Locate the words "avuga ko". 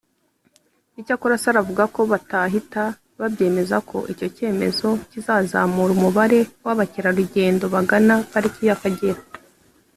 1.63-2.01